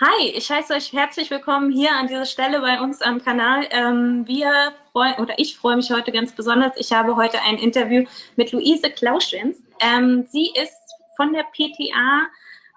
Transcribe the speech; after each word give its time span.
Hi, 0.00 0.28
ich 0.28 0.48
heiße 0.48 0.74
euch 0.74 0.92
herzlich 0.92 1.28
willkommen 1.28 1.72
hier 1.72 1.90
an 1.90 2.06
dieser 2.06 2.24
Stelle 2.24 2.60
bei 2.60 2.80
uns 2.80 3.02
am 3.02 3.20
Kanal. 3.20 3.66
Ähm, 3.72 4.24
wir 4.28 4.72
freuen, 4.92 5.16
oder 5.16 5.36
ich 5.40 5.56
freue 5.56 5.74
mich 5.74 5.90
heute 5.90 6.12
ganz 6.12 6.30
besonders. 6.30 6.76
Ich 6.76 6.92
habe 6.92 7.16
heute 7.16 7.42
ein 7.42 7.58
Interview 7.58 8.04
mit 8.36 8.52
Luise 8.52 8.90
Klauschens. 8.90 9.60
Ähm, 9.80 10.24
sie 10.30 10.52
ist 10.54 10.78
von 11.16 11.32
der 11.32 11.42
PTA, 11.52 12.28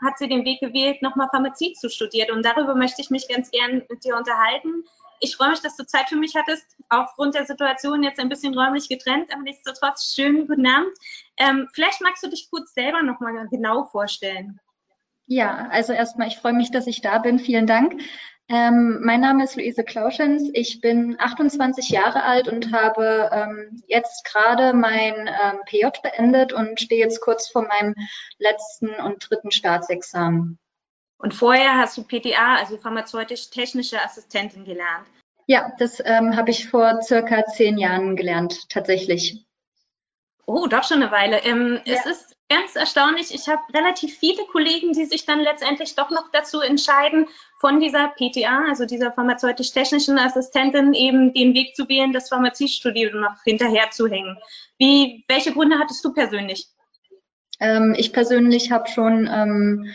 hat 0.03 0.17
sie 0.17 0.29
den 0.29 0.43
Weg 0.45 0.61
gewählt, 0.61 1.03
nochmal 1.03 1.27
Pharmazie 1.29 1.73
zu 1.73 1.91
studieren. 1.91 2.31
Und 2.35 2.43
darüber 2.43 2.73
möchte 2.73 3.03
ich 3.03 3.11
mich 3.11 3.27
ganz 3.27 3.51
gern 3.51 3.83
mit 3.87 4.03
dir 4.03 4.17
unterhalten. 4.17 4.83
Ich 5.19 5.35
freue 5.35 5.51
mich, 5.51 5.61
dass 5.61 5.77
du 5.77 5.85
Zeit 5.85 6.09
für 6.09 6.15
mich 6.15 6.33
hattest. 6.35 6.75
Aufgrund 6.89 7.35
der 7.35 7.45
Situation 7.45 8.01
jetzt 8.01 8.19
ein 8.19 8.29
bisschen 8.29 8.57
räumlich 8.57 8.89
getrennt, 8.89 9.31
aber 9.31 9.43
nichtsdestotrotz 9.43 10.15
schönen 10.15 10.47
guten 10.47 10.65
Abend. 10.65 10.89
Ähm, 11.37 11.69
vielleicht 11.71 12.01
magst 12.01 12.23
du 12.23 12.29
dich 12.31 12.49
kurz 12.49 12.73
selber 12.73 13.03
nochmal 13.03 13.47
genau 13.51 13.83
vorstellen. 13.91 14.59
Ja, 15.31 15.69
also 15.71 15.93
erstmal, 15.93 16.27
ich 16.27 16.39
freue 16.39 16.51
mich, 16.51 16.71
dass 16.71 16.87
ich 16.87 16.99
da 16.99 17.17
bin. 17.17 17.39
Vielen 17.39 17.65
Dank. 17.65 18.01
Ähm, 18.49 18.99
mein 19.01 19.21
Name 19.21 19.45
ist 19.45 19.55
Luise 19.55 19.85
Klauschens. 19.85 20.49
Ich 20.51 20.81
bin 20.81 21.15
28 21.17 21.87
Jahre 21.87 22.23
alt 22.23 22.49
und 22.49 22.73
habe 22.73 23.29
ähm, 23.31 23.81
jetzt 23.87 24.25
gerade 24.25 24.73
mein 24.73 25.29
ähm, 25.29 25.61
PJ 25.65 25.85
beendet 26.03 26.51
und 26.51 26.81
stehe 26.81 26.99
jetzt 26.99 27.21
kurz 27.21 27.47
vor 27.47 27.65
meinem 27.65 27.95
letzten 28.39 28.89
und 28.89 29.29
dritten 29.29 29.51
Staatsexamen. 29.51 30.59
Und 31.17 31.33
vorher 31.33 31.77
hast 31.77 31.97
du 31.97 32.03
PTA, 32.03 32.57
also 32.57 32.75
pharmazeutisch-technische 32.75 34.03
Assistentin 34.03 34.65
gelernt. 34.65 35.07
Ja, 35.47 35.71
das 35.79 36.01
ähm, 36.03 36.35
habe 36.35 36.51
ich 36.51 36.67
vor 36.67 37.01
circa 37.03 37.45
zehn 37.45 37.77
Jahren 37.77 38.17
gelernt, 38.17 38.67
tatsächlich. 38.67 39.45
Oh, 40.45 40.67
doch 40.67 40.83
schon 40.83 41.01
eine 41.01 41.11
Weile. 41.13 41.37
Ähm, 41.45 41.79
ja. 41.85 41.95
Es 41.95 42.05
ist 42.05 42.35
ganz 42.51 42.75
erstaunlich. 42.75 43.33
Ich 43.33 43.47
habe 43.47 43.61
relativ 43.73 44.17
viele 44.17 44.43
Kollegen, 44.51 44.91
die 44.91 45.05
sich 45.05 45.25
dann 45.25 45.39
letztendlich 45.39 45.95
doch 45.95 46.09
noch 46.09 46.29
dazu 46.33 46.59
entscheiden, 46.59 47.27
von 47.59 47.79
dieser 47.79 48.09
PTA, 48.09 48.65
also 48.67 48.85
dieser 48.85 49.11
pharmazeutisch-technischen 49.13 50.19
Assistentin, 50.19 50.93
eben 50.93 51.33
den 51.33 51.53
Weg 51.53 51.75
zu 51.75 51.87
wählen, 51.87 52.11
das 52.11 52.27
Pharmaziestudium 52.29 53.21
noch 53.21 53.41
hinterher 53.43 53.91
zu 53.91 54.07
hängen. 54.07 54.37
Wie, 54.77 55.23
welche 55.29 55.53
Gründe 55.53 55.79
hattest 55.79 56.03
du 56.03 56.13
persönlich? 56.13 56.67
Ähm, 57.61 57.95
ich 57.97 58.11
persönlich 58.11 58.71
habe 58.71 58.89
schon 58.89 59.29
ähm, 59.31 59.93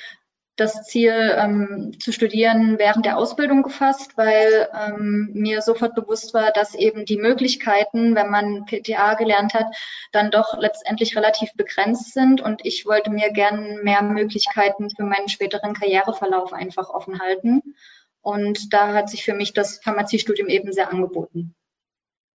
das 0.57 0.85
Ziel 0.85 1.37
ähm, 1.39 1.93
zu 2.01 2.13
studieren 2.13 2.79
während 2.79 3.05
der 3.05 3.19
Ausbildung 3.19 3.63
gefasst, 3.63 4.17
weil 4.17 4.69
ähm, 4.75 5.31
mir 5.35 5.61
sofort 5.61 5.95
bewusst 5.95 6.33
war, 6.33 6.51
dass 6.51 6.75
eben 6.75 7.05
die 7.05 7.19
Möglichkeiten, 7.19 8.15
wenn 8.15 8.31
man 8.31 8.65
PTA 8.65 9.15
gelernt 9.15 9.53
hat, 9.53 9.67
dann 10.13 10.31
doch 10.31 10.59
letztendlich 10.59 11.15
relativ 11.17 11.53
begrenzt 11.55 12.15
sind. 12.15 12.41
Und 12.41 12.65
ich 12.65 12.87
wollte 12.87 13.11
mir 13.11 13.31
gern 13.33 13.83
mehr 13.83 14.03
Möglichkeiten 14.03 14.89
für 14.89 15.05
meinen 15.05 15.29
späteren 15.29 15.75
Karriereverlauf 15.75 16.55
einfach 16.55 16.89
offen 16.89 17.21
halten. 17.21 17.63
Und 18.23 18.73
da 18.73 18.95
hat 18.95 19.11
sich 19.11 19.25
für 19.25 19.35
mich 19.35 19.53
das 19.53 19.79
Pharmaziestudium 19.79 20.49
eben 20.49 20.73
sehr 20.73 20.91
angeboten. 20.91 21.55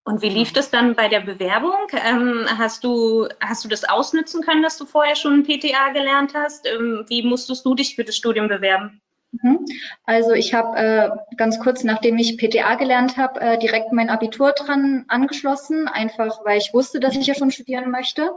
Und 0.04 0.20
wie 0.20 0.28
lief 0.28 0.52
das 0.52 0.70
dann 0.70 0.96
bei 0.96 1.08
der 1.08 1.20
Bewerbung? 1.20 1.86
Ähm, 1.92 2.46
hast, 2.58 2.82
du, 2.82 3.28
hast 3.40 3.64
du 3.64 3.68
das 3.68 3.84
ausnützen 3.84 4.42
können, 4.42 4.62
dass 4.62 4.76
du 4.76 4.84
vorher 4.84 5.14
schon 5.14 5.44
PTA 5.44 5.90
gelernt 5.92 6.34
hast? 6.34 6.66
Ähm, 6.66 7.04
wie 7.08 7.22
musstest 7.22 7.64
du 7.64 7.74
dich 7.74 7.94
für 7.94 8.04
das 8.04 8.16
Studium 8.16 8.48
bewerben? 8.48 9.00
Mhm. 9.30 9.64
Also 10.04 10.32
ich 10.32 10.54
habe 10.54 10.76
äh, 10.76 11.36
ganz 11.36 11.60
kurz, 11.60 11.84
nachdem 11.84 12.18
ich 12.18 12.36
PTA 12.36 12.74
gelernt 12.74 13.16
habe, 13.16 13.40
äh, 13.40 13.58
direkt 13.58 13.92
mein 13.92 14.10
Abitur 14.10 14.52
dran 14.52 15.04
angeschlossen, 15.08 15.88
einfach 15.88 16.44
weil 16.44 16.58
ich 16.58 16.74
wusste, 16.74 16.98
dass 17.00 17.16
ich 17.16 17.26
ja 17.26 17.34
schon 17.34 17.50
studieren 17.50 17.90
möchte. 17.90 18.30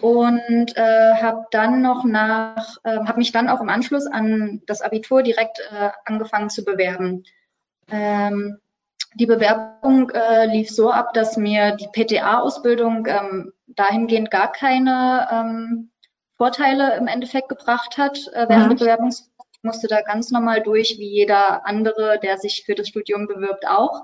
Und 0.00 0.76
äh, 0.76 1.14
habe 1.20 1.46
dann 1.50 1.82
noch 1.82 2.04
nach, 2.04 2.76
äh, 2.84 2.98
habe 2.98 3.18
mich 3.18 3.32
dann 3.32 3.48
auch 3.48 3.60
im 3.60 3.68
Anschluss 3.68 4.06
an 4.06 4.62
das 4.66 4.80
Abitur 4.80 5.24
direkt 5.24 5.58
äh, 5.58 5.90
angefangen 6.04 6.50
zu 6.50 6.64
bewerben. 6.64 7.24
Ähm, 7.90 8.58
die 9.14 9.26
Bewerbung 9.26 10.10
äh, 10.10 10.46
lief 10.46 10.70
so 10.70 10.90
ab, 10.90 11.12
dass 11.14 11.36
mir 11.36 11.76
die 11.76 11.88
PTA-Ausbildung 11.88 13.06
ähm, 13.06 13.52
dahingehend 13.66 14.30
gar 14.30 14.52
keine 14.52 15.28
ähm, 15.30 15.90
Vorteile 16.36 16.96
im 16.96 17.06
Endeffekt 17.06 17.48
gebracht 17.48 17.98
hat 17.98 18.18
äh, 18.32 18.48
während 18.48 18.64
mhm. 18.64 18.76
der 18.76 18.84
Bewerbung. 18.84 19.08
Ich 19.08 19.62
musste 19.62 19.86
da 19.86 20.00
ganz 20.00 20.30
normal 20.30 20.62
durch, 20.62 20.98
wie 20.98 21.08
jeder 21.08 21.66
andere, 21.66 22.18
der 22.20 22.38
sich 22.38 22.64
für 22.64 22.74
das 22.74 22.88
Studium 22.88 23.26
bewirbt, 23.26 23.66
auch. 23.66 24.02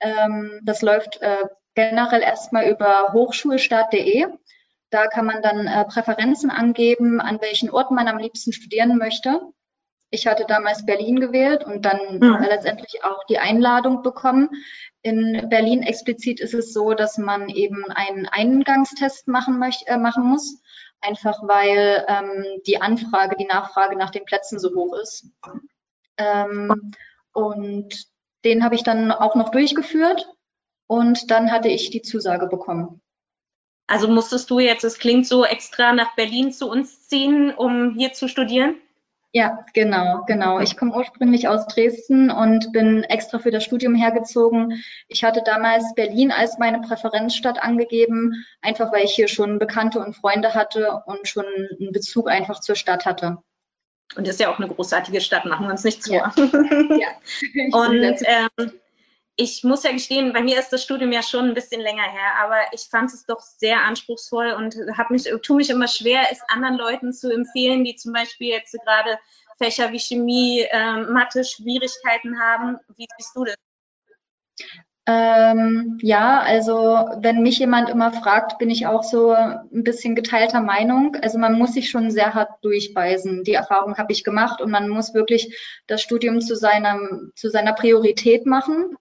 Ähm, 0.00 0.60
das 0.64 0.82
läuft 0.82 1.20
äh, 1.22 1.44
generell 1.74 2.22
erstmal 2.22 2.68
über 2.68 3.12
hochschulstart.de. 3.12 4.26
Da 4.90 5.06
kann 5.06 5.26
man 5.26 5.42
dann 5.42 5.66
äh, 5.66 5.84
Präferenzen 5.84 6.50
angeben, 6.50 7.20
an 7.20 7.40
welchen 7.40 7.70
Orten 7.70 7.94
man 7.94 8.08
am 8.08 8.18
liebsten 8.18 8.52
studieren 8.52 8.98
möchte. 8.98 9.40
Ich 10.10 10.26
hatte 10.26 10.44
damals 10.46 10.84
Berlin 10.84 11.20
gewählt 11.20 11.64
und 11.64 11.84
dann 11.84 12.18
mhm. 12.18 12.44
letztendlich 12.48 13.04
auch 13.04 13.24
die 13.28 13.38
Einladung 13.38 14.02
bekommen. 14.02 14.50
In 15.02 15.48
Berlin 15.48 15.82
explizit 15.82 16.40
ist 16.40 16.54
es 16.54 16.72
so, 16.72 16.94
dass 16.94 17.16
man 17.16 17.48
eben 17.48 17.84
einen 17.90 18.26
Eingangstest 18.26 19.28
machen, 19.28 19.58
möcht, 19.58 19.86
äh, 19.86 19.96
machen 19.96 20.24
muss, 20.24 20.60
einfach 21.00 21.40
weil 21.46 22.04
ähm, 22.08 22.60
die 22.66 22.80
Anfrage, 22.80 23.36
die 23.36 23.46
Nachfrage 23.46 23.96
nach 23.96 24.10
den 24.10 24.24
Plätzen 24.24 24.58
so 24.58 24.74
hoch 24.74 24.94
ist. 25.00 25.26
Ähm, 26.16 26.92
und 27.32 27.94
den 28.44 28.64
habe 28.64 28.74
ich 28.74 28.82
dann 28.82 29.12
auch 29.12 29.36
noch 29.36 29.50
durchgeführt 29.50 30.28
und 30.88 31.30
dann 31.30 31.52
hatte 31.52 31.68
ich 31.68 31.90
die 31.90 32.02
Zusage 32.02 32.48
bekommen. 32.48 33.00
Also 33.86 34.08
musstest 34.08 34.50
du 34.50 34.58
jetzt, 34.58 34.84
es 34.84 34.98
klingt 34.98 35.26
so, 35.26 35.44
extra 35.44 35.92
nach 35.92 36.14
Berlin 36.14 36.52
zu 36.52 36.68
uns 36.68 37.08
ziehen, 37.08 37.52
um 37.54 37.94
hier 37.94 38.12
zu 38.12 38.28
studieren? 38.28 38.74
Ja, 39.32 39.64
genau, 39.74 40.24
genau. 40.26 40.58
Ich 40.58 40.76
komme 40.76 40.92
ursprünglich 40.92 41.46
aus 41.46 41.66
Dresden 41.68 42.30
und 42.30 42.72
bin 42.72 43.04
extra 43.04 43.38
für 43.38 43.52
das 43.52 43.62
Studium 43.62 43.94
hergezogen. 43.94 44.82
Ich 45.06 45.22
hatte 45.22 45.42
damals 45.44 45.94
Berlin 45.94 46.32
als 46.32 46.58
meine 46.58 46.80
Präferenzstadt 46.80 47.62
angegeben, 47.62 48.44
einfach 48.60 48.92
weil 48.92 49.04
ich 49.04 49.12
hier 49.12 49.28
schon 49.28 49.60
Bekannte 49.60 50.00
und 50.00 50.16
Freunde 50.16 50.54
hatte 50.54 51.02
und 51.06 51.28
schon 51.28 51.44
einen 51.46 51.92
Bezug 51.92 52.28
einfach 52.28 52.58
zur 52.58 52.74
Stadt 52.74 53.06
hatte. 53.06 53.38
Und 54.16 54.26
das 54.26 54.34
ist 54.34 54.40
ja 54.40 54.52
auch 54.52 54.58
eine 54.58 54.66
großartige 54.66 55.20
Stadt, 55.20 55.44
machen 55.44 55.66
wir 55.66 55.70
uns 55.70 55.84
nichts 55.84 56.08
vor. 56.08 56.32
Ja. 56.36 56.36
ja. 57.54 57.76
und 57.76 58.22
ähm, 58.24 58.79
ich 59.40 59.64
muss 59.64 59.84
ja 59.84 59.92
gestehen, 59.92 60.34
bei 60.34 60.42
mir 60.42 60.58
ist 60.58 60.70
das 60.70 60.84
Studium 60.84 61.12
ja 61.12 61.22
schon 61.22 61.46
ein 61.46 61.54
bisschen 61.54 61.80
länger 61.80 62.02
her, 62.02 62.36
aber 62.42 62.56
ich 62.72 62.82
fand 62.90 63.10
es 63.12 63.24
doch 63.24 63.40
sehr 63.40 63.80
anspruchsvoll 63.80 64.52
und 64.52 64.76
habe 64.98 65.14
mich, 65.14 65.24
tue 65.42 65.56
mich 65.56 65.70
immer 65.70 65.88
schwer, 65.88 66.24
es 66.30 66.40
anderen 66.48 66.76
Leuten 66.76 67.12
zu 67.14 67.32
empfehlen, 67.32 67.84
die 67.84 67.96
zum 67.96 68.12
Beispiel 68.12 68.48
jetzt 68.48 68.72
gerade 68.84 69.18
Fächer 69.56 69.92
wie 69.92 69.98
Chemie, 69.98 70.66
ähm, 70.70 71.12
Mathe 71.12 71.42
Schwierigkeiten 71.42 72.38
haben. 72.38 72.78
Wie 72.96 73.06
siehst 73.16 73.34
du 73.34 73.44
das? 73.44 73.54
Ähm, 75.06 75.98
ja, 76.02 76.40
also 76.40 77.08
wenn 77.20 77.42
mich 77.42 77.58
jemand 77.58 77.88
immer 77.88 78.12
fragt, 78.12 78.58
bin 78.58 78.68
ich 78.68 78.86
auch 78.86 79.02
so 79.02 79.32
ein 79.32 79.82
bisschen 79.84 80.14
geteilter 80.14 80.60
Meinung. 80.60 81.16
Also 81.22 81.38
man 81.38 81.58
muss 81.58 81.72
sich 81.72 81.88
schon 81.88 82.10
sehr 82.10 82.34
hart 82.34 82.62
durchbeißen. 82.62 83.42
Die 83.44 83.54
Erfahrung 83.54 83.96
habe 83.96 84.12
ich 84.12 84.22
gemacht 84.22 84.60
und 84.60 84.70
man 84.70 84.88
muss 84.88 85.14
wirklich 85.14 85.58
das 85.86 86.02
Studium 86.02 86.42
zu 86.42 86.54
seiner, 86.56 86.98
zu 87.34 87.48
seiner 87.48 87.72
Priorität 87.72 88.44
machen. 88.44 88.96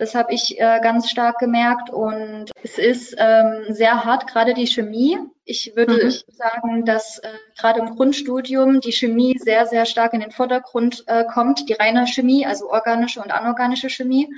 Das 0.00 0.14
habe 0.14 0.32
ich 0.32 0.58
äh, 0.58 0.80
ganz 0.82 1.10
stark 1.10 1.36
gemerkt 1.40 1.90
und 1.90 2.50
es 2.62 2.78
ist 2.78 3.14
ähm, 3.18 3.66
sehr 3.68 4.02
hart, 4.02 4.26
gerade 4.26 4.54
die 4.54 4.66
Chemie. 4.66 5.18
Ich 5.44 5.76
würde 5.76 6.06
mhm. 6.06 6.10
sagen, 6.32 6.86
dass 6.86 7.18
äh, 7.18 7.28
gerade 7.58 7.80
im 7.80 7.94
Grundstudium 7.96 8.80
die 8.80 8.92
Chemie 8.92 9.36
sehr, 9.38 9.66
sehr 9.66 9.84
stark 9.84 10.14
in 10.14 10.20
den 10.20 10.30
Vordergrund 10.30 11.04
äh, 11.06 11.24
kommt, 11.24 11.68
die 11.68 11.74
reine 11.74 12.06
Chemie, 12.06 12.46
also 12.46 12.70
organische 12.70 13.20
und 13.20 13.30
anorganische 13.30 13.90
Chemie. 13.90 14.32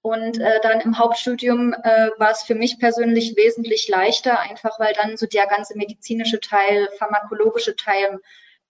Und 0.00 0.40
äh, 0.40 0.60
dann 0.62 0.80
im 0.80 0.98
Hauptstudium 0.98 1.74
äh, 1.74 2.08
war 2.16 2.30
es 2.30 2.44
für 2.44 2.54
mich 2.54 2.78
persönlich 2.78 3.36
wesentlich 3.36 3.90
leichter, 3.90 4.40
einfach 4.40 4.80
weil 4.80 4.94
dann 4.94 5.18
so 5.18 5.26
der 5.26 5.46
ganze 5.46 5.76
medizinische 5.76 6.40
Teil, 6.40 6.88
pharmakologische 6.98 7.76
Teil 7.76 8.18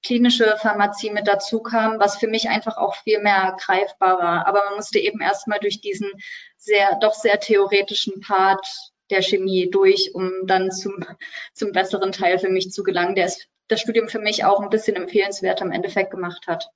klinische 0.03 0.57
Pharmazie 0.59 1.11
mit 1.11 1.29
dazu 1.29 1.63
kam, 1.63 1.99
was 2.01 2.17
für 2.17 2.27
mich 2.27 2.49
einfach 2.49 2.77
auch 2.77 2.95
viel 2.97 3.21
mehr 3.21 3.57
greifbar 3.61 4.19
war. 4.19 4.47
Aber 4.47 4.65
man 4.65 4.77
musste 4.77 4.99
eben 4.99 5.21
erstmal 5.21 5.59
durch 5.60 5.81
diesen 5.81 6.10
sehr, 6.57 6.99
doch 7.01 7.15
sehr 7.15 7.39
theoretischen 7.39 8.21
Part 8.21 8.66
der 9.10 9.22
Chemie 9.22 9.71
durch, 9.71 10.15
um 10.15 10.33
dann 10.45 10.71
zum, 10.71 11.04
zum 11.53 11.72
besseren 11.72 12.13
Teil 12.13 12.39
für 12.39 12.49
mich 12.49 12.71
zu 12.71 12.83
gelangen, 12.83 13.15
der 13.15 13.27
es, 13.27 13.47
das 13.69 13.81
Studium 13.81 14.09
für 14.09 14.19
mich 14.19 14.45
auch 14.45 14.60
ein 14.60 14.71
bisschen 14.71 14.97
empfehlenswert 14.97 15.60
im 15.60 15.71
Endeffekt 15.71 16.10
gemacht 16.10 16.47
hat. 16.47 16.69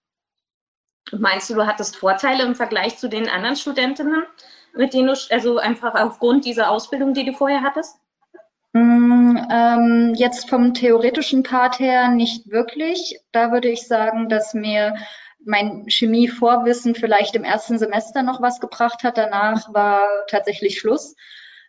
Meinst 1.13 1.51
du, 1.51 1.55
du 1.55 1.67
hattest 1.67 1.97
Vorteile 1.97 2.45
im 2.45 2.55
Vergleich 2.55 2.99
zu 2.99 3.09
den 3.09 3.29
anderen 3.29 3.57
Studentinnen, 3.57 4.25
mit 4.75 4.93
denen 4.93 5.09
du, 5.09 5.15
also 5.31 5.59
einfach 5.59 5.95
aufgrund 5.95 6.45
dieser 6.45 6.71
Ausbildung, 6.71 7.15
die 7.15 7.25
du 7.25 7.33
vorher 7.33 7.63
hattest? 7.63 7.97
Mm, 8.77 9.39
ähm, 9.51 10.15
jetzt 10.17 10.51
vom 10.51 10.75
theoretischen 10.75 11.43
Part 11.43 11.79
her 11.79 12.09
nicht 12.09 12.51
wirklich. 12.51 13.19
Da 13.33 13.51
würde 13.51 13.69
ich 13.69 13.87
sagen, 13.87 14.29
dass 14.29 14.53
mir 14.53 14.97
mein 15.43 15.89
Chemie-Vorwissen 15.89 16.95
vielleicht 16.95 17.37
im 17.37 17.45
ersten 17.45 17.79
Semester 17.79 18.23
noch 18.23 18.43
was 18.43 18.61
gebracht 18.61 19.03
hat. 19.03 19.17
Danach 19.17 19.73
war 19.73 20.07
tatsächlich 20.29 20.79
Schluss. 20.79 21.15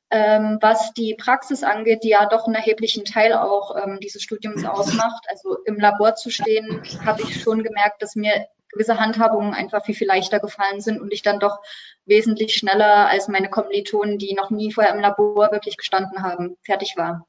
Ähm, 0.09 0.57
was 0.61 0.93
die 0.93 1.15
Praxis 1.17 1.63
angeht, 1.63 2.03
die 2.03 2.09
ja 2.09 2.25
doch 2.25 2.45
einen 2.45 2.55
erheblichen 2.55 3.05
Teil 3.05 3.33
auch 3.33 3.75
ähm, 3.81 3.99
dieses 4.01 4.21
Studiums 4.21 4.65
ausmacht, 4.65 5.23
also 5.29 5.57
im 5.65 5.79
Labor 5.79 6.15
zu 6.15 6.29
stehen, 6.29 6.81
habe 7.05 7.21
ich 7.21 7.41
schon 7.41 7.63
gemerkt, 7.63 8.01
dass 8.01 8.15
mir 8.15 8.47
gewisse 8.77 8.99
Handhabungen 8.99 9.53
einfach 9.53 9.83
viel, 9.83 9.95
viel 9.95 10.07
leichter 10.07 10.39
gefallen 10.39 10.81
sind 10.81 11.01
und 11.01 11.11
ich 11.11 11.23
dann 11.23 11.39
doch 11.39 11.59
wesentlich 12.05 12.55
schneller 12.55 13.07
als 13.07 13.27
meine 13.27 13.49
Kommilitonen, 13.49 14.17
die 14.17 14.33
noch 14.33 14.51
nie 14.51 14.71
vorher 14.71 14.93
im 14.93 15.01
Labor 15.01 15.51
wirklich 15.51 15.77
gestanden 15.77 16.21
haben, 16.21 16.57
fertig 16.63 16.93
war. 16.95 17.25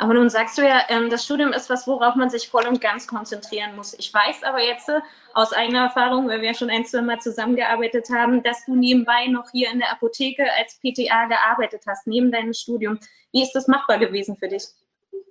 Aber 0.00 0.14
nun 0.14 0.30
sagst 0.30 0.56
du 0.56 0.62
ja, 0.62 0.82
ähm, 0.88 1.10
das 1.10 1.24
Studium 1.24 1.52
ist 1.52 1.68
was, 1.70 1.88
worauf 1.88 2.14
man 2.14 2.30
sich 2.30 2.48
voll 2.48 2.66
und 2.68 2.80
ganz 2.80 3.08
konzentrieren 3.08 3.74
muss. 3.74 3.94
Ich 3.98 4.14
weiß 4.14 4.44
aber 4.44 4.62
jetzt 4.62 4.88
äh, 4.88 5.00
aus 5.34 5.52
eigener 5.52 5.82
Erfahrung, 5.82 6.28
weil 6.28 6.40
wir 6.40 6.54
schon 6.54 6.70
ein, 6.70 6.84
zwei 6.84 7.02
Mal 7.02 7.20
zusammengearbeitet 7.20 8.08
haben, 8.14 8.44
dass 8.44 8.64
du 8.64 8.76
nebenbei 8.76 9.26
noch 9.26 9.50
hier 9.50 9.70
in 9.72 9.80
der 9.80 9.90
Apotheke 9.90 10.44
als 10.56 10.78
PTA 10.78 11.26
gearbeitet 11.26 11.82
hast, 11.88 12.06
neben 12.06 12.30
deinem 12.30 12.52
Studium. 12.52 13.00
Wie 13.32 13.42
ist 13.42 13.52
das 13.52 13.66
machbar 13.66 13.98
gewesen 13.98 14.36
für 14.36 14.46
dich? 14.46 14.68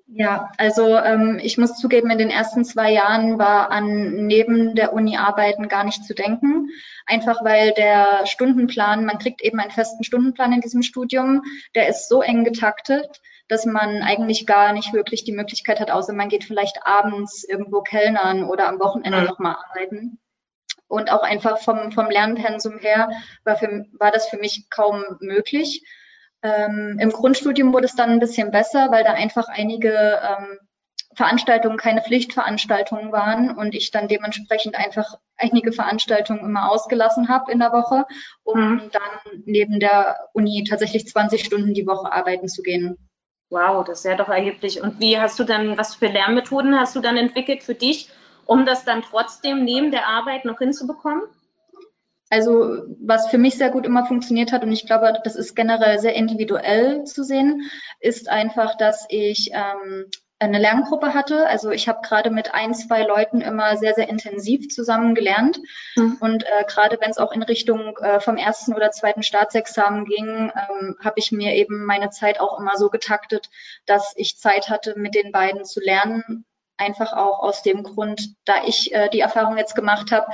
Ja, 0.09 0.51
also 0.57 0.95
ähm, 0.95 1.38
ich 1.42 1.57
muss 1.57 1.77
zugeben, 1.77 2.09
in 2.09 2.18
den 2.18 2.30
ersten 2.30 2.63
zwei 2.63 2.92
Jahren 2.92 3.38
war 3.38 3.71
an 3.71 4.25
neben 4.25 4.74
der 4.74 4.94
Uni 4.94 5.18
arbeiten 5.18 5.68
gar 5.68 5.83
nicht 5.83 6.06
zu 6.06 6.13
denken. 6.13 6.69
Einfach 7.06 7.44
weil 7.44 7.74
der 7.74 8.25
Stundenplan, 8.25 9.06
man 9.06 9.18
kriegt 9.18 9.42
eben 9.42 9.59
einen 9.59 9.71
festen 9.71 10.06
Stundenplan 10.06 10.54
in 10.54 10.62
diesem 10.62 10.81
Studium, 10.81 11.44
der 11.75 11.89
ist 11.89 12.07
so 12.07 12.21
eng 12.21 12.45
getaktet, 12.45 13.21
dass 13.50 13.65
man 13.65 14.01
eigentlich 14.01 14.45
gar 14.45 14.71
nicht 14.71 14.94
wirklich 14.94 15.25
die 15.25 15.33
Möglichkeit 15.33 15.81
hat, 15.81 15.92
außer 15.92 16.13
man 16.13 16.30
geht 16.30 16.45
vielleicht 16.45 16.86
abends 16.86 17.44
irgendwo 17.44 17.81
kellnern 17.81 18.45
oder 18.45 18.69
am 18.69 18.80
Wochenende 18.80 19.19
mhm. 19.19 19.27
nochmal 19.27 19.57
arbeiten. 19.69 20.19
Und 20.88 21.12
auch 21.12 21.24
einfach 21.24 21.57
vom, 21.59 21.92
vom 21.92 22.09
Lernpensum 22.09 22.80
her 22.80 23.09
war, 23.44 23.57
für, 23.57 23.86
war 24.00 24.12
das 24.12 24.30
für 24.30 24.38
mich 24.38 24.69
kaum 24.69 25.04
möglich. 25.19 25.83
Ähm, 26.48 26.98
Im 27.00 27.12
Grundstudium 27.12 27.74
wurde 27.74 27.86
es 27.86 27.96
dann 27.96 28.12
ein 28.12 28.20
bisschen 28.20 28.52
besser, 28.52 28.92
weil 28.92 29.04
da 29.04 29.14
einfach 29.14 29.48
einige 29.50 29.92
ähm, 29.92 30.60
Veranstaltungen 31.16 31.78
keine 31.78 32.02
Pflichtveranstaltungen 32.04 33.12
waren 33.12 33.50
und 33.58 33.74
ich 33.74 33.90
dann 33.90 34.08
dementsprechend 34.08 34.76
einfach 34.76 35.16
einige 35.36 35.72
Veranstaltungen 35.72 36.42
immer 36.42 36.72
ausgelassen 36.72 37.28
habe 37.28 37.52
in 37.52 37.60
der 37.60 37.72
Woche, 37.72 38.06
um 38.44 38.60
mhm. 38.60 38.92
dann 38.92 39.42
neben 39.46 39.80
der 39.80 40.30
Uni 40.34 40.64
tatsächlich 40.64 41.08
20 41.08 41.44
Stunden 41.44 41.74
die 41.74 41.88
Woche 41.88 42.12
arbeiten 42.12 42.48
zu 42.48 42.62
gehen. 42.62 42.98
Wow, 43.50 43.84
das 43.84 44.00
ist 44.00 44.06
ja 44.06 44.16
doch 44.16 44.30
erheblich. 44.30 44.82
Und 44.82 45.00
wie 45.00 45.18
hast 45.18 45.40
du 45.40 45.44
dann, 45.44 45.78
was 45.78 45.96
für 45.96 46.08
Lernmethoden 46.08 46.80
hast 46.80 46.96
du 46.96 47.00
dann 47.00 47.18
entwickelt 47.18 47.64
für 47.64 47.76
dich, 47.76 48.10
um 48.46 48.66
das 48.66 48.86
dann 48.86 49.02
trotzdem 49.02 49.64
neben 49.64 49.90
der 49.90 50.08
Arbeit 50.08 50.46
noch 50.46 50.60
hinzubekommen? 50.60 51.24
Also 52.30 52.84
was 53.00 53.30
für 53.30 53.38
mich 53.38 53.58
sehr 53.58 53.70
gut 53.70 53.86
immer 53.86 54.06
funktioniert 54.06 54.52
hat 54.52 54.64
und 54.64 54.72
ich 54.72 54.86
glaube, 54.86 55.14
das 55.24 55.36
ist 55.36 55.56
generell 55.56 56.00
sehr 56.00 56.16
individuell 56.16 57.04
zu 57.06 57.24
sehen, 57.24 57.70
ist 58.00 58.30
einfach, 58.30 58.76
dass 58.76 59.06
ich 59.10 59.52
ähm, 59.54 60.10
eine 60.40 60.60
Lerngruppe 60.60 61.14
hatte. 61.14 61.48
Also 61.48 61.72
ich 61.72 61.88
habe 61.88 62.02
gerade 62.08 62.30
mit 62.30 62.54
ein, 62.54 62.74
zwei 62.74 63.04
Leuten 63.04 63.42
immer 63.42 63.76
sehr, 63.78 63.94
sehr 63.94 64.10
intensiv 64.10 64.70
zusammen 64.70 65.16
gelernt. 65.16 65.60
Mhm. 65.96 66.18
Und 66.20 66.44
äh, 66.44 66.64
gerade 66.68 66.98
wenn 67.02 67.10
es 67.10 67.18
auch 67.18 67.32
in 67.32 67.42
Richtung 67.42 67.98
äh, 67.98 68.20
vom 68.20 68.38
ersten 68.38 68.74
oder 68.74 68.92
zweiten 68.92 69.24
Staatsexamen 69.24 70.06
ging, 70.06 70.52
ähm, 70.56 70.96
habe 71.04 71.16
ich 71.18 71.32
mir 71.32 71.54
eben 71.54 71.86
meine 71.86 72.12
Zeit 72.12 72.40
auch 72.40 72.60
immer 72.60 72.78
so 72.78 72.90
getaktet, 72.90 73.50
dass 73.86 74.14
ich 74.16 74.38
Zeit 74.38 74.70
hatte, 74.70 74.94
mit 74.98 75.16
den 75.16 75.32
beiden 75.32 75.66
zu 75.66 75.80
lernen. 75.80 76.46
Einfach 76.78 77.14
auch 77.14 77.40
aus 77.40 77.64
dem 77.64 77.82
Grund, 77.82 78.36
da 78.46 78.64
ich 78.66 78.94
äh, 78.94 79.10
die 79.10 79.22
Erfahrung 79.22 79.58
jetzt 79.58 79.76
gemacht 79.76 80.12
habe, 80.12 80.28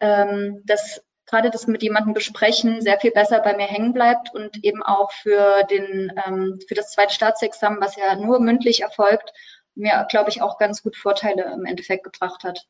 ähm, 0.00 0.62
dass 0.64 1.02
gerade 1.26 1.50
das 1.50 1.66
mit 1.66 1.82
jemandem 1.82 2.14
besprechen 2.14 2.80
sehr 2.80 2.98
viel 2.98 3.10
besser 3.10 3.40
bei 3.40 3.56
mir 3.56 3.66
hängen 3.66 3.92
bleibt 3.92 4.34
und 4.34 4.64
eben 4.64 4.82
auch 4.82 5.12
für 5.12 5.64
den 5.64 6.12
ähm, 6.24 6.60
für 6.66 6.74
das 6.74 6.92
zweite 6.92 7.14
Staatsexamen, 7.14 7.80
was 7.80 7.96
ja 7.96 8.16
nur 8.16 8.40
mündlich 8.40 8.82
erfolgt, 8.82 9.32
mir 9.74 10.06
glaube 10.08 10.30
ich 10.30 10.42
auch 10.42 10.58
ganz 10.58 10.82
gut 10.82 10.96
Vorteile 10.96 11.52
im 11.52 11.64
Endeffekt 11.64 12.04
gebracht 12.04 12.44
hat. 12.44 12.66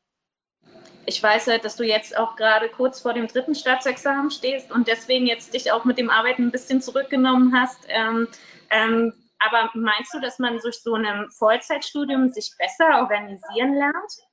Ich 1.05 1.23
weiß 1.23 1.47
halt, 1.47 1.63
dass 1.63 1.77
du 1.77 1.83
jetzt 1.83 2.17
auch 2.17 2.35
gerade 2.35 2.67
kurz 2.67 2.99
vor 2.99 3.13
dem 3.13 3.27
dritten 3.27 3.55
Staatsexamen 3.55 4.29
stehst 4.29 4.71
und 4.71 4.89
deswegen 4.89 5.25
jetzt 5.25 5.53
dich 5.53 5.71
auch 5.71 5.85
mit 5.85 5.97
dem 5.97 6.09
Arbeiten 6.09 6.43
ein 6.43 6.51
bisschen 6.51 6.81
zurückgenommen 6.81 7.53
hast. 7.57 7.79
Ähm, 7.87 8.27
ähm, 8.69 9.13
aber 9.39 9.69
meinst 9.73 10.13
du, 10.13 10.19
dass 10.19 10.37
man 10.39 10.57
durch 10.59 10.81
so 10.81 10.95
einem 10.95 11.29
Vollzeitstudium 11.29 12.33
sich 12.33 12.51
besser 12.57 12.99
organisieren 12.99 13.75
lernt? 13.75 14.26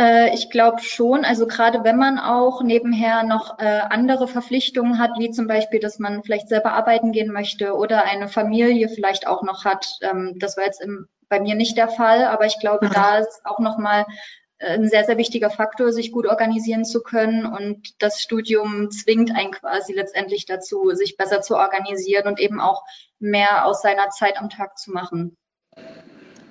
Äh, 0.00 0.34
ich 0.34 0.48
glaube 0.48 0.80
schon, 0.82 1.26
also 1.26 1.46
gerade 1.46 1.84
wenn 1.84 1.98
man 1.98 2.18
auch 2.18 2.62
nebenher 2.62 3.22
noch 3.22 3.58
äh, 3.58 3.80
andere 3.90 4.28
Verpflichtungen 4.28 4.98
hat, 4.98 5.10
wie 5.18 5.30
zum 5.30 5.46
Beispiel, 5.46 5.78
dass 5.78 5.98
man 5.98 6.22
vielleicht 6.22 6.48
selber 6.48 6.72
arbeiten 6.72 7.12
gehen 7.12 7.30
möchte 7.30 7.74
oder 7.74 8.04
eine 8.04 8.28
Familie 8.28 8.88
vielleicht 8.88 9.26
auch 9.26 9.42
noch 9.42 9.66
hat. 9.66 9.98
Ähm, 10.00 10.36
das 10.38 10.56
war 10.56 10.64
jetzt 10.64 10.80
im, 10.80 11.06
bei 11.28 11.38
mir 11.38 11.54
nicht 11.54 11.76
der 11.76 11.88
Fall, 11.88 12.24
aber 12.24 12.46
ich 12.46 12.58
glaube, 12.60 12.86
mhm. 12.86 12.92
da 12.94 13.18
ist 13.18 13.42
auch 13.44 13.58
nochmal 13.58 14.06
äh, 14.56 14.72
ein 14.72 14.88
sehr, 14.88 15.04
sehr 15.04 15.18
wichtiger 15.18 15.50
Faktor, 15.50 15.92
sich 15.92 16.12
gut 16.12 16.26
organisieren 16.26 16.86
zu 16.86 17.02
können. 17.02 17.44
Und 17.44 18.02
das 18.02 18.22
Studium 18.22 18.90
zwingt 18.90 19.36
einen 19.36 19.50
quasi 19.50 19.92
letztendlich 19.92 20.46
dazu, 20.46 20.92
sich 20.92 21.18
besser 21.18 21.42
zu 21.42 21.56
organisieren 21.56 22.26
und 22.26 22.40
eben 22.40 22.58
auch 22.58 22.84
mehr 23.18 23.66
aus 23.66 23.82
seiner 23.82 24.08
Zeit 24.08 24.38
am 24.38 24.48
Tag 24.48 24.78
zu 24.78 24.92
machen. 24.92 25.36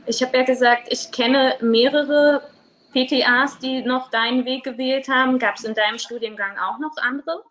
Ich 0.05 0.21
habe 0.21 0.37
ja 0.37 0.43
gesagt, 0.43 0.83
ich 0.91 1.11
kenne 1.11 1.55
mehrere 1.61 2.43
PTAs, 2.91 3.59
die 3.59 3.81
noch 3.81 4.09
deinen 4.09 4.45
Weg 4.45 4.63
gewählt 4.63 5.07
haben? 5.07 5.39
Gab 5.39 5.55
es 5.55 5.63
in 5.63 5.73
deinem 5.73 5.99
Studiengang 5.99 6.57
auch 6.57 6.79
noch 6.79 6.95
andere? 6.97 7.43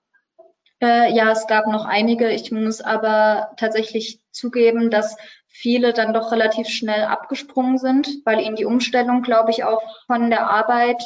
Äh, 0.80 1.12
ja, 1.14 1.30
es 1.32 1.46
gab 1.46 1.66
noch 1.66 1.84
einige. 1.84 2.30
Ich 2.30 2.52
muss 2.52 2.80
aber 2.80 3.50
tatsächlich 3.56 4.20
zugeben, 4.30 4.90
dass 4.90 5.16
viele 5.46 5.92
dann 5.92 6.14
doch 6.14 6.30
relativ 6.30 6.68
schnell 6.68 7.04
abgesprungen 7.04 7.78
sind, 7.78 8.08
weil 8.24 8.40
ihnen 8.40 8.56
die 8.56 8.64
Umstellung, 8.64 9.22
glaube 9.22 9.50
ich, 9.50 9.64
auch 9.64 9.82
von 10.06 10.30
der 10.30 10.48
Arbeit 10.48 11.02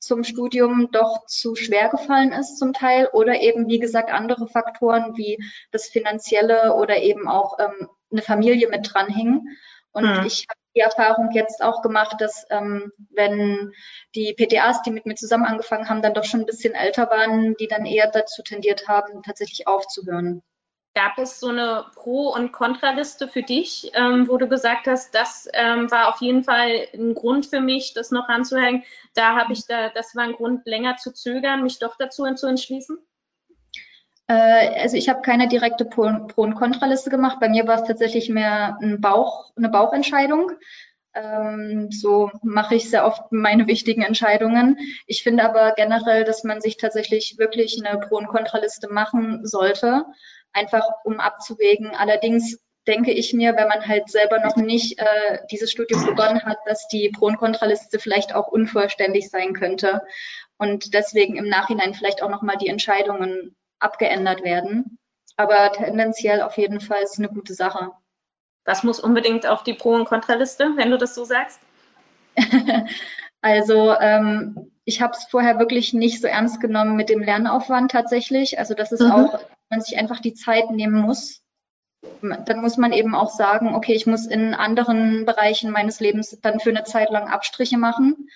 zum 0.00 0.24
Studium 0.24 0.90
doch 0.90 1.26
zu 1.26 1.54
schwer 1.54 1.88
gefallen 1.88 2.32
ist 2.32 2.58
zum 2.58 2.72
Teil 2.72 3.08
oder 3.12 3.40
eben, 3.40 3.68
wie 3.68 3.78
gesagt, 3.78 4.10
andere 4.10 4.48
Faktoren 4.48 5.16
wie 5.16 5.38
das 5.70 5.86
Finanzielle 5.86 6.74
oder 6.74 6.98
eben 6.98 7.28
auch 7.28 7.60
ähm, 7.60 7.88
eine 8.10 8.22
Familie 8.22 8.68
mit 8.68 8.92
dranhingen. 8.92 9.56
Und 9.92 10.18
hm. 10.18 10.26
ich 10.26 10.46
habe 10.48 10.58
die 10.74 10.80
Erfahrung 10.80 11.30
jetzt 11.32 11.62
auch 11.62 11.82
gemacht, 11.82 12.16
dass 12.20 12.46
ähm, 12.50 12.92
wenn 13.10 13.72
die 14.14 14.34
PTAs, 14.34 14.82
die 14.82 14.90
mit 14.90 15.06
mir 15.06 15.14
zusammen 15.14 15.44
angefangen 15.44 15.88
haben, 15.88 16.02
dann 16.02 16.14
doch 16.14 16.24
schon 16.24 16.40
ein 16.40 16.46
bisschen 16.46 16.74
älter 16.74 17.10
waren, 17.10 17.54
die 17.56 17.68
dann 17.68 17.86
eher 17.86 18.10
dazu 18.10 18.42
tendiert 18.42 18.88
haben, 18.88 19.22
tatsächlich 19.22 19.66
aufzuhören. 19.66 20.42
Gab 20.94 21.16
es 21.16 21.40
so 21.40 21.48
eine 21.48 21.86
Pro- 21.94 22.34
und 22.34 22.52
Kontraliste 22.52 23.26
für 23.26 23.42
dich, 23.42 23.90
ähm, 23.94 24.28
wo 24.28 24.36
du 24.36 24.46
gesagt 24.46 24.86
hast, 24.86 25.14
das 25.14 25.48
ähm, 25.54 25.90
war 25.90 26.08
auf 26.08 26.20
jeden 26.20 26.44
Fall 26.44 26.86
ein 26.92 27.14
Grund 27.14 27.46
für 27.46 27.60
mich, 27.60 27.94
das 27.94 28.10
noch 28.10 28.28
ranzuhängen. 28.28 28.84
Da 29.14 29.34
habe 29.36 29.54
ich 29.54 29.66
da, 29.66 29.88
das 29.88 30.14
war 30.14 30.24
ein 30.24 30.34
Grund, 30.34 30.66
länger 30.66 30.96
zu 30.98 31.12
zögern, 31.12 31.62
mich 31.62 31.78
doch 31.78 31.96
dazu 31.96 32.24
zu 32.34 32.46
entschließen? 32.46 32.98
Äh, 34.32 34.80
also 34.80 34.96
ich 34.96 35.08
habe 35.10 35.20
keine 35.20 35.46
direkte 35.46 35.84
Pro- 35.84 36.26
und 36.36 36.54
Kontraliste 36.54 37.10
gemacht. 37.10 37.38
Bei 37.40 37.50
mir 37.50 37.66
war 37.66 37.80
es 37.82 37.86
tatsächlich 37.86 38.30
mehr 38.30 38.78
ein 38.80 39.00
Bauch, 39.00 39.52
eine 39.56 39.68
Bauchentscheidung. 39.68 40.52
Ähm, 41.14 41.90
so 41.90 42.30
mache 42.42 42.76
ich 42.76 42.88
sehr 42.88 43.04
oft 43.06 43.30
meine 43.30 43.66
wichtigen 43.66 44.00
Entscheidungen. 44.00 44.78
Ich 45.06 45.22
finde 45.22 45.44
aber 45.44 45.74
generell, 45.76 46.24
dass 46.24 46.44
man 46.44 46.62
sich 46.62 46.78
tatsächlich 46.78 47.36
wirklich 47.36 47.78
eine 47.84 48.00
Pro- 48.00 48.16
und 48.16 48.28
Kontraliste 48.28 48.88
machen 48.88 49.46
sollte, 49.46 50.06
einfach 50.54 50.86
um 51.04 51.20
abzuwägen. 51.20 51.94
Allerdings 51.94 52.58
denke 52.86 53.12
ich 53.12 53.34
mir, 53.34 53.54
wenn 53.56 53.68
man 53.68 53.86
halt 53.86 54.08
selber 54.08 54.38
noch 54.40 54.56
nicht 54.56 54.98
äh, 54.98 55.40
dieses 55.50 55.70
Studium 55.70 56.06
begonnen 56.06 56.42
hat, 56.42 56.56
dass 56.64 56.88
die 56.88 57.10
Pro- 57.10 57.26
und 57.26 57.36
Kontraliste 57.36 57.98
vielleicht 57.98 58.34
auch 58.34 58.48
unvollständig 58.48 59.28
sein 59.28 59.52
könnte 59.52 60.00
und 60.56 60.94
deswegen 60.94 61.36
im 61.36 61.48
Nachhinein 61.48 61.92
vielleicht 61.92 62.22
auch 62.22 62.30
nochmal 62.30 62.56
die 62.56 62.68
Entscheidungen 62.68 63.54
abgeändert 63.82 64.42
werden. 64.42 64.98
Aber 65.36 65.72
tendenziell 65.72 66.42
auf 66.42 66.56
jeden 66.56 66.80
Fall 66.80 67.02
ist 67.02 67.14
es 67.14 67.18
eine 67.18 67.28
gute 67.28 67.54
Sache. 67.54 67.92
Was 68.64 68.82
muss 68.84 69.00
unbedingt 69.00 69.46
auf 69.46 69.62
die 69.62 69.74
Pro- 69.74 69.94
und 69.94 70.04
Kontraliste, 70.04 70.70
wenn 70.76 70.90
du 70.90 70.98
das 70.98 71.14
so 71.14 71.24
sagst? 71.24 71.60
also 73.40 73.92
ähm, 73.98 74.72
ich 74.84 75.00
habe 75.00 75.14
es 75.16 75.24
vorher 75.24 75.58
wirklich 75.58 75.92
nicht 75.92 76.20
so 76.20 76.28
ernst 76.28 76.60
genommen 76.60 76.96
mit 76.96 77.08
dem 77.08 77.22
Lernaufwand 77.22 77.90
tatsächlich. 77.90 78.58
Also 78.58 78.74
das 78.74 78.92
ist 78.92 79.00
mhm. 79.00 79.12
auch, 79.12 79.40
man 79.70 79.80
sich 79.80 79.96
einfach 79.98 80.20
die 80.20 80.34
Zeit 80.34 80.70
nehmen 80.70 81.00
muss. 81.00 81.42
Dann 82.20 82.60
muss 82.60 82.76
man 82.76 82.92
eben 82.92 83.14
auch 83.14 83.30
sagen, 83.30 83.74
okay, 83.74 83.94
ich 83.94 84.06
muss 84.06 84.26
in 84.26 84.54
anderen 84.54 85.24
Bereichen 85.24 85.70
meines 85.70 86.00
Lebens 86.00 86.38
dann 86.42 86.58
für 86.58 86.70
eine 86.70 86.82
Zeit 86.84 87.10
lang 87.10 87.28
Abstriche 87.28 87.78
machen. 87.78 88.28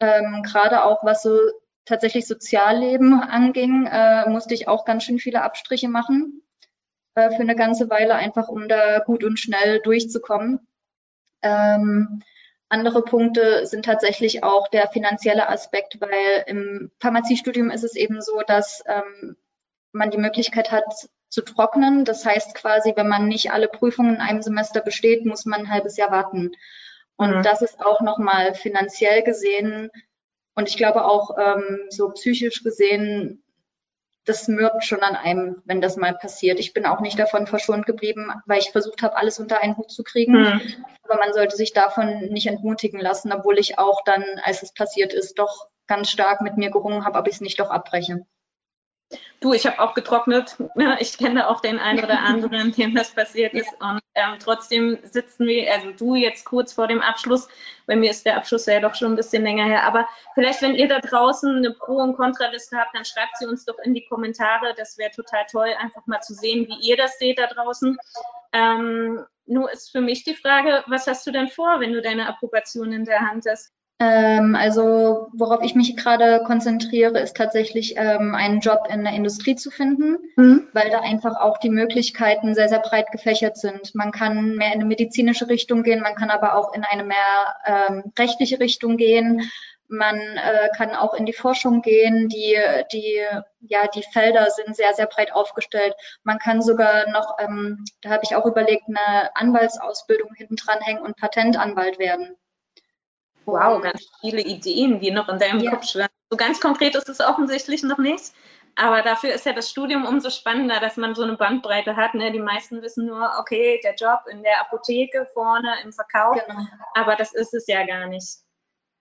Ähm, 0.00 0.42
Gerade 0.42 0.84
auch 0.84 1.04
was 1.04 1.22
so 1.22 1.38
tatsächlich 1.84 2.26
Sozialleben 2.26 3.20
anging, 3.20 3.86
äh, 3.86 4.28
musste 4.28 4.54
ich 4.54 4.68
auch 4.68 4.84
ganz 4.84 5.04
schön 5.04 5.18
viele 5.18 5.42
Abstriche 5.42 5.88
machen 5.88 6.42
äh, 7.14 7.30
für 7.30 7.42
eine 7.42 7.56
ganze 7.56 7.90
Weile, 7.90 8.14
einfach 8.14 8.48
um 8.48 8.68
da 8.68 9.00
gut 9.00 9.24
und 9.24 9.38
schnell 9.38 9.80
durchzukommen. 9.80 10.66
Ähm, 11.42 12.22
andere 12.68 13.02
Punkte 13.02 13.66
sind 13.66 13.84
tatsächlich 13.84 14.42
auch 14.42 14.68
der 14.68 14.88
finanzielle 14.88 15.48
Aspekt, 15.48 16.00
weil 16.00 16.44
im 16.46 16.90
Pharmaziestudium 17.00 17.70
ist 17.70 17.84
es 17.84 17.96
eben 17.96 18.22
so, 18.22 18.40
dass 18.46 18.82
ähm, 18.86 19.36
man 19.92 20.10
die 20.10 20.18
Möglichkeit 20.18 20.72
hat 20.72 20.84
zu 21.28 21.42
trocknen. 21.42 22.04
Das 22.04 22.24
heißt 22.24 22.54
quasi, 22.54 22.94
wenn 22.96 23.08
man 23.08 23.28
nicht 23.28 23.52
alle 23.52 23.68
Prüfungen 23.68 24.14
in 24.14 24.20
einem 24.20 24.42
Semester 24.42 24.80
besteht, 24.80 25.26
muss 25.26 25.44
man 25.44 25.60
ein 25.60 25.70
halbes 25.70 25.96
Jahr 25.98 26.10
warten. 26.10 26.52
Und 27.16 27.36
mhm. 27.36 27.42
das 27.42 27.60
ist 27.60 27.84
auch 27.84 28.00
nochmal 28.00 28.54
finanziell 28.54 29.22
gesehen 29.22 29.90
Und 30.54 30.68
ich 30.68 30.76
glaube 30.76 31.04
auch 31.04 31.36
ähm, 31.38 31.80
so 31.88 32.10
psychisch 32.10 32.62
gesehen, 32.62 33.42
das 34.24 34.46
mürbt 34.46 34.84
schon 34.84 35.00
an 35.00 35.16
einem, 35.16 35.62
wenn 35.64 35.80
das 35.80 35.96
mal 35.96 36.14
passiert. 36.14 36.60
Ich 36.60 36.72
bin 36.72 36.86
auch 36.86 37.00
nicht 37.00 37.18
davon 37.18 37.46
verschont 37.46 37.86
geblieben, 37.86 38.32
weil 38.46 38.60
ich 38.60 38.70
versucht 38.70 39.02
habe, 39.02 39.16
alles 39.16 39.40
unter 39.40 39.60
einen 39.60 39.76
Hut 39.76 39.90
zu 39.90 40.04
kriegen. 40.04 40.32
Mhm. 40.32 40.60
Aber 41.02 41.18
man 41.18 41.32
sollte 41.32 41.56
sich 41.56 41.72
davon 41.72 42.28
nicht 42.30 42.46
entmutigen 42.46 43.00
lassen, 43.00 43.32
obwohl 43.32 43.58
ich 43.58 43.78
auch 43.78 44.02
dann, 44.04 44.24
als 44.44 44.62
es 44.62 44.72
passiert 44.72 45.12
ist, 45.12 45.38
doch 45.38 45.66
ganz 45.88 46.10
stark 46.10 46.40
mit 46.40 46.56
mir 46.56 46.70
gerungen 46.70 47.04
habe, 47.04 47.18
ob 47.18 47.26
ich 47.26 47.34
es 47.34 47.40
nicht 47.40 47.58
doch 47.58 47.70
abbreche. 47.70 48.24
Du, 49.40 49.52
ich 49.52 49.66
habe 49.66 49.80
auch 49.80 49.94
getrocknet. 49.94 50.56
Ich 51.00 51.18
kenne 51.18 51.48
auch 51.48 51.60
den 51.60 51.78
einen 51.78 52.02
oder 52.02 52.20
anderen, 52.20 52.72
dem 52.76 52.94
das 52.94 53.10
passiert 53.10 53.54
ist. 53.54 53.72
Und 53.80 54.00
ähm, 54.14 54.36
trotzdem 54.38 54.98
sitzen 55.02 55.46
wir, 55.46 55.72
also 55.72 55.90
du 55.90 56.14
jetzt 56.14 56.44
kurz 56.44 56.72
vor 56.72 56.86
dem 56.86 57.00
Abschluss. 57.00 57.48
Bei 57.86 57.96
mir 57.96 58.10
ist 58.10 58.24
der 58.24 58.36
Abschluss 58.36 58.66
ja 58.66 58.80
doch 58.80 58.94
schon 58.94 59.12
ein 59.12 59.16
bisschen 59.16 59.42
länger 59.42 59.64
her. 59.64 59.84
Aber 59.84 60.08
vielleicht, 60.34 60.62
wenn 60.62 60.74
ihr 60.74 60.88
da 60.88 61.00
draußen 61.00 61.56
eine 61.56 61.72
Pro- 61.72 62.02
und 62.02 62.16
Kontraliste 62.16 62.76
habt, 62.76 62.94
dann 62.94 63.04
schreibt 63.04 63.36
sie 63.38 63.46
uns 63.46 63.64
doch 63.64 63.78
in 63.82 63.94
die 63.94 64.06
Kommentare. 64.06 64.74
Das 64.76 64.96
wäre 64.96 65.10
total 65.10 65.44
toll, 65.50 65.74
einfach 65.78 66.06
mal 66.06 66.20
zu 66.20 66.34
sehen, 66.34 66.68
wie 66.68 66.88
ihr 66.88 66.96
das 66.96 67.18
seht 67.18 67.38
da 67.38 67.46
draußen. 67.48 67.96
Ähm, 68.52 69.24
nur 69.46 69.72
ist 69.72 69.90
für 69.90 70.00
mich 70.00 70.24
die 70.24 70.36
Frage, 70.36 70.84
was 70.86 71.06
hast 71.06 71.26
du 71.26 71.32
denn 71.32 71.48
vor, 71.48 71.80
wenn 71.80 71.92
du 71.92 72.00
deine 72.00 72.28
Approbation 72.28 72.92
in 72.92 73.04
der 73.04 73.20
Hand 73.20 73.44
hast? 73.48 73.72
Ähm, 74.02 74.56
also 74.56 75.28
worauf 75.32 75.62
ich 75.62 75.76
mich 75.76 75.96
gerade 75.96 76.42
konzentriere, 76.44 77.20
ist 77.20 77.36
tatsächlich 77.36 77.94
ähm, 77.96 78.34
einen 78.34 78.58
Job 78.58 78.88
in 78.92 79.04
der 79.04 79.12
Industrie 79.12 79.54
zu 79.54 79.70
finden, 79.70 80.16
mhm. 80.34 80.66
weil 80.72 80.90
da 80.90 81.00
einfach 81.00 81.36
auch 81.40 81.58
die 81.58 81.70
Möglichkeiten 81.70 82.56
sehr, 82.56 82.68
sehr 82.68 82.80
breit 82.80 83.12
gefächert 83.12 83.56
sind. 83.56 83.94
Man 83.94 84.10
kann 84.10 84.56
mehr 84.56 84.72
in 84.72 84.80
eine 84.80 84.86
medizinische 84.86 85.48
Richtung 85.48 85.84
gehen, 85.84 86.00
man 86.00 86.16
kann 86.16 86.30
aber 86.30 86.56
auch 86.56 86.74
in 86.74 86.82
eine 86.82 87.04
mehr 87.04 87.56
ähm, 87.64 88.12
rechtliche 88.18 88.58
Richtung 88.58 88.96
gehen. 88.96 89.48
Man 89.86 90.18
äh, 90.18 90.70
kann 90.76 90.96
auch 90.96 91.14
in 91.14 91.26
die 91.26 91.34
Forschung 91.34 91.82
gehen. 91.82 92.28
Die, 92.28 92.58
die, 92.92 93.20
ja, 93.60 93.86
die 93.86 94.02
Felder 94.12 94.48
sind 94.50 94.74
sehr, 94.74 94.94
sehr 94.94 95.06
breit 95.06 95.32
aufgestellt. 95.32 95.94
Man 96.24 96.38
kann 96.38 96.60
sogar 96.60 97.08
noch, 97.10 97.36
ähm, 97.38 97.84
da 98.00 98.10
habe 98.10 98.22
ich 98.24 98.34
auch 98.34 98.46
überlegt, 98.46 98.84
eine 98.88 99.36
Anwaltsausbildung 99.36 100.34
hinten 100.34 100.56
dran 100.56 100.80
hängen 100.80 101.02
und 101.02 101.18
Patentanwalt 101.18 102.00
werden. 102.00 102.36
Wow, 103.44 103.82
ganz 103.82 104.08
viele 104.20 104.42
Ideen, 104.42 105.00
die 105.00 105.10
noch 105.10 105.28
in 105.28 105.38
deinem 105.38 105.60
ja. 105.60 105.70
Kopf 105.70 105.86
schwirren. 105.86 106.08
So 106.30 106.36
ganz 106.36 106.60
konkret 106.60 106.94
ist 106.94 107.08
es 107.08 107.20
offensichtlich 107.20 107.82
noch 107.82 107.98
nicht. 107.98 108.32
Aber 108.74 109.02
dafür 109.02 109.34
ist 109.34 109.44
ja 109.44 109.52
das 109.52 109.68
Studium 109.68 110.06
umso 110.06 110.30
spannender, 110.30 110.80
dass 110.80 110.96
man 110.96 111.14
so 111.14 111.22
eine 111.22 111.36
Bandbreite 111.36 111.96
hat. 111.96 112.14
Ne? 112.14 112.32
Die 112.32 112.38
meisten 112.38 112.80
wissen 112.80 113.06
nur, 113.06 113.30
okay, 113.38 113.80
der 113.84 113.94
Job 113.94 114.20
in 114.30 114.42
der 114.42 114.60
Apotheke 114.60 115.28
vorne 115.34 115.74
im 115.84 115.92
Verkauf. 115.92 116.38
Genau. 116.46 116.60
Aber 116.94 117.16
das 117.16 117.34
ist 117.34 117.52
es 117.52 117.66
ja 117.66 117.84
gar 117.84 118.06
nicht. 118.06 118.38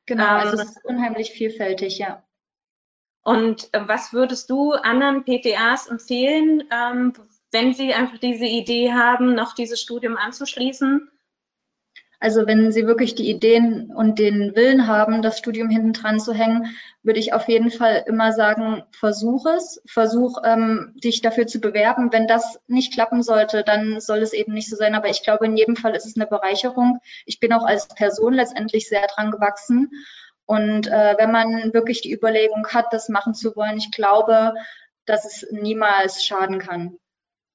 Genau, 0.07 0.23
ähm, 0.23 0.29
also 0.41 0.57
es 0.57 0.71
ist 0.71 0.85
unheimlich 0.85 1.31
vielfältig, 1.31 1.99
ja. 1.99 2.23
Und 3.23 3.73
äh, 3.73 3.87
was 3.87 4.13
würdest 4.13 4.49
du 4.49 4.73
anderen 4.73 5.23
PTAs 5.23 5.87
empfehlen, 5.87 6.63
ähm, 6.71 7.13
wenn 7.51 7.73
sie 7.73 7.93
einfach 7.93 8.17
diese 8.17 8.45
Idee 8.45 8.91
haben, 8.91 9.35
noch 9.35 9.53
dieses 9.53 9.79
Studium 9.79 10.17
anzuschließen? 10.17 11.09
Also 12.21 12.45
wenn 12.45 12.71
Sie 12.71 12.85
wirklich 12.85 13.15
die 13.15 13.31
Ideen 13.31 13.91
und 13.91 14.19
den 14.19 14.55
Willen 14.55 14.85
haben, 14.85 15.23
das 15.23 15.39
Studium 15.39 15.71
hinten 15.71 15.93
dran 15.93 16.19
zu 16.19 16.33
hängen, 16.33 16.67
würde 17.01 17.19
ich 17.19 17.33
auf 17.33 17.47
jeden 17.47 17.71
Fall 17.71 18.03
immer 18.05 18.31
sagen, 18.31 18.83
versuch 18.91 19.47
es, 19.47 19.81
versuch 19.87 20.37
ähm, 20.45 20.93
dich 21.03 21.21
dafür 21.21 21.47
zu 21.47 21.59
bewerben. 21.59 22.13
Wenn 22.13 22.27
das 22.27 22.59
nicht 22.67 22.93
klappen 22.93 23.23
sollte, 23.23 23.63
dann 23.63 23.99
soll 23.99 24.19
es 24.19 24.33
eben 24.33 24.53
nicht 24.53 24.69
so 24.69 24.75
sein. 24.75 24.93
Aber 24.93 25.09
ich 25.09 25.23
glaube, 25.23 25.47
in 25.47 25.57
jedem 25.57 25.75
Fall 25.75 25.95
ist 25.95 26.05
es 26.05 26.15
eine 26.15 26.27
Bereicherung. 26.27 26.99
Ich 27.25 27.39
bin 27.39 27.53
auch 27.53 27.65
als 27.65 27.87
Person 27.87 28.35
letztendlich 28.35 28.87
sehr 28.87 29.07
dran 29.07 29.31
gewachsen. 29.31 29.89
Und 30.45 30.85
äh, 30.85 31.15
wenn 31.17 31.31
man 31.31 31.73
wirklich 31.73 32.01
die 32.01 32.13
Überlegung 32.13 32.67
hat, 32.67 32.93
das 32.93 33.09
machen 33.09 33.33
zu 33.33 33.55
wollen, 33.55 33.77
ich 33.77 33.89
glaube, 33.89 34.53
dass 35.05 35.25
es 35.25 35.47
niemals 35.51 36.23
schaden 36.23 36.59
kann. 36.59 36.99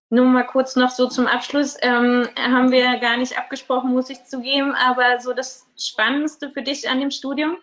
Nur 0.09 0.25
mal 0.27 0.45
kurz 0.45 0.77
noch 0.77 0.91
so 0.91 1.09
zum 1.09 1.27
Abschluss, 1.27 1.77
ähm, 1.83 2.29
haben 2.37 2.71
wir 2.71 2.99
gar 2.99 3.17
nicht 3.17 3.37
abgesprochen, 3.37 3.93
muss 3.93 4.09
ich 4.09 4.25
zugeben, 4.25 4.73
aber 4.75 5.19
so 5.21 5.33
das 5.33 5.67
Spannendste 5.77 6.51
für 6.51 6.63
dich 6.63 6.89
an 6.89 7.01
dem 7.01 7.11
Studium? 7.11 7.57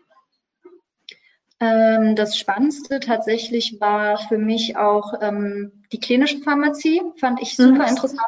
Ähm, 1.62 2.16
das 2.18 2.38
Spannendste 2.38 3.00
tatsächlich 3.00 3.80
war 3.80 4.18
für 4.18 4.38
mich 4.38 4.76
auch 4.76 5.14
ähm, 5.22 5.84
die 5.94 6.00
klinische 6.00 6.40
Pharmazie, 6.40 7.02
fand 7.18 7.42
ich 7.42 7.56
super 7.56 7.84
mhm. 7.84 7.90
interessant. 7.90 8.22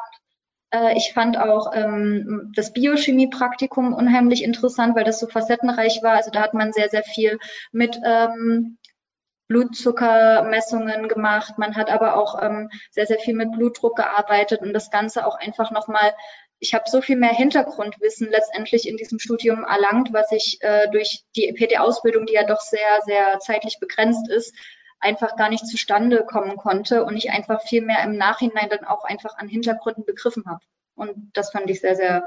Äh, 0.71 0.95
ich 0.95 1.11
fand 1.13 1.37
auch 1.37 1.71
ähm, 1.73 2.51
das 2.55 2.71
Biochemie-Praktikum 2.71 3.93
unheimlich 3.93 4.43
interessant, 4.43 4.95
weil 4.95 5.03
das 5.03 5.19
so 5.19 5.27
facettenreich 5.27 6.01
war. 6.03 6.13
Also 6.13 6.31
da 6.31 6.41
hat 6.41 6.53
man 6.53 6.71
sehr, 6.71 6.89
sehr 6.89 7.03
viel 7.03 7.37
mit 7.73 7.99
ähm, 8.05 8.77
Blutzuckermessungen 9.47 11.07
gemacht. 11.07 11.57
Man 11.57 11.75
hat 11.75 11.89
aber 11.91 12.17
auch 12.17 12.41
ähm, 12.41 12.69
sehr, 12.91 13.05
sehr 13.05 13.19
viel 13.19 13.35
mit 13.35 13.51
Blutdruck 13.51 13.95
gearbeitet 13.95 14.61
und 14.61 14.73
das 14.73 14.89
Ganze 14.89 15.25
auch 15.25 15.35
einfach 15.35 15.71
nochmal, 15.71 16.13
ich 16.59 16.73
habe 16.73 16.85
so 16.89 17.01
viel 17.01 17.17
mehr 17.17 17.33
Hintergrundwissen 17.33 18.29
letztendlich 18.29 18.87
in 18.87 18.97
diesem 18.97 19.19
Studium 19.19 19.63
erlangt, 19.63 20.13
was 20.13 20.31
ich 20.31 20.57
äh, 20.61 20.89
durch 20.89 21.23
die 21.35 21.51
PT-Ausbildung, 21.53 22.25
die 22.25 22.33
ja 22.33 22.45
doch 22.45 22.61
sehr, 22.61 23.01
sehr 23.05 23.39
zeitlich 23.39 23.79
begrenzt 23.79 24.29
ist, 24.29 24.55
einfach 24.99 25.35
gar 25.35 25.49
nicht 25.49 25.67
zustande 25.67 26.25
kommen 26.25 26.57
konnte 26.57 27.03
und 27.05 27.17
ich 27.17 27.29
einfach 27.29 27.61
viel 27.61 27.81
mehr 27.81 28.03
im 28.03 28.17
Nachhinein 28.17 28.69
dann 28.69 28.85
auch 28.85 29.03
einfach 29.03 29.37
an 29.37 29.47
Hintergründen 29.47 30.05
begriffen 30.05 30.45
habe. 30.47 30.61
Und 30.95 31.31
das 31.33 31.51
fand 31.51 31.69
ich 31.69 31.81
sehr, 31.81 31.95
sehr, 31.95 32.23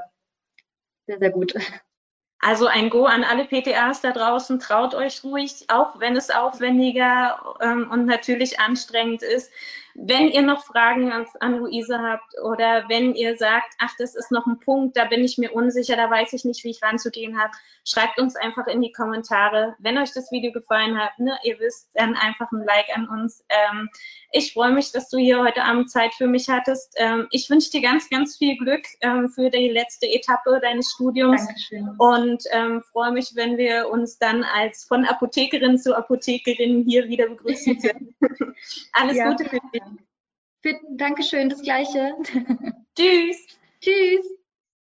sehr, 1.07 1.19
sehr 1.19 1.31
gut. 1.31 1.55
Also 2.41 2.67
ein 2.67 2.89
Go 2.89 3.05
an 3.05 3.25
alle 3.25 3.45
PTAs 3.45 4.01
da 4.01 4.11
draußen, 4.11 4.59
traut 4.59 4.95
euch 4.95 5.23
ruhig, 5.23 5.65
auch 5.67 5.99
wenn 5.99 6.15
es 6.15 6.29
aufwendiger 6.29 7.57
ähm, 7.59 7.89
und 7.91 8.05
natürlich 8.05 8.59
anstrengend 8.59 9.23
ist. 9.23 9.51
Wenn 9.95 10.29
ihr 10.29 10.41
noch 10.41 10.63
Fragen 10.63 11.11
an, 11.11 11.25
an 11.39 11.57
Luise 11.57 11.99
habt 11.99 12.33
oder 12.43 12.85
wenn 12.87 13.15
ihr 13.15 13.37
sagt, 13.37 13.73
ach, 13.79 13.93
das 13.97 14.15
ist 14.15 14.31
noch 14.31 14.45
ein 14.45 14.59
Punkt, 14.59 14.97
da 14.97 15.05
bin 15.05 15.23
ich 15.23 15.37
mir 15.37 15.53
unsicher, 15.53 15.95
da 15.95 16.09
weiß 16.09 16.33
ich 16.33 16.45
nicht, 16.45 16.63
wie 16.63 16.69
ich 16.69 16.83
ranzugehen 16.83 17.39
habe, 17.39 17.51
schreibt 17.83 18.19
uns 18.19 18.35
einfach 18.35 18.67
in 18.67 18.81
die 18.81 18.91
Kommentare. 18.91 19.75
Wenn 19.79 19.97
euch 19.97 20.13
das 20.13 20.31
Video 20.31 20.51
gefallen 20.51 20.97
hat, 20.97 21.17
ne, 21.19 21.37
ihr 21.43 21.59
wisst, 21.59 21.89
dann 21.93 22.15
einfach 22.15 22.51
ein 22.51 22.63
Like 22.65 22.95
an 22.95 23.07
uns. 23.07 23.43
Ähm, 23.49 23.89
ich 24.31 24.53
freue 24.53 24.71
mich, 24.71 24.91
dass 24.91 25.09
du 25.09 25.17
hier 25.17 25.41
heute 25.41 25.63
Abend 25.63 25.89
Zeit 25.89 26.13
für 26.13 26.27
mich 26.27 26.49
hattest. 26.49 26.93
Ähm, 26.97 27.27
ich 27.31 27.49
wünsche 27.49 27.71
dir 27.71 27.81
ganz, 27.81 28.09
ganz 28.09 28.37
viel 28.37 28.57
Glück 28.57 28.83
ähm, 29.01 29.29
für 29.29 29.49
die 29.49 29.69
letzte 29.69 30.07
Etappe 30.07 30.59
deines 30.61 30.91
Studiums 30.91 31.45
Dankeschön. 31.45 31.89
und 31.97 32.43
ähm, 32.51 32.83
freue 32.91 33.11
mich, 33.11 33.31
wenn 33.35 33.57
wir 33.57 33.89
uns 33.89 34.19
dann 34.19 34.43
als 34.43 34.83
von 34.83 35.05
Apothekerin 35.05 35.77
zu 35.79 35.95
Apothekerin 35.95 36.85
hier 36.87 37.07
wieder 37.07 37.27
begrüßen 37.27 37.79
können. 37.81 38.15
Alles 38.93 39.17
ja. 39.17 39.29
Gute 39.29 39.45
für 39.45 39.59
dich. 39.73 39.81
Dankeschön, 40.91 41.49
das 41.49 41.61
Gleiche. 41.61 42.13
Tschüss. 42.95 43.47
Tschüss. 43.81 44.38